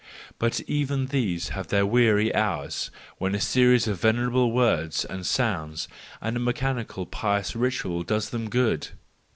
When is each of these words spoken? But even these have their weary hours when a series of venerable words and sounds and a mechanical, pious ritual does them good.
But 0.39 0.61
even 0.61 1.05
these 1.05 1.49
have 1.49 1.67
their 1.67 1.85
weary 1.85 2.33
hours 2.33 2.89
when 3.19 3.35
a 3.35 3.39
series 3.39 3.87
of 3.87 4.01
venerable 4.01 4.51
words 4.51 5.05
and 5.05 5.23
sounds 5.27 5.87
and 6.19 6.35
a 6.35 6.39
mechanical, 6.39 7.05
pious 7.05 7.55
ritual 7.55 8.01
does 8.01 8.31
them 8.31 8.49
good. 8.49 8.87